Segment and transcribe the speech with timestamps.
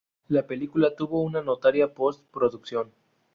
[0.29, 2.91] La película tuvo una notoria post-producción.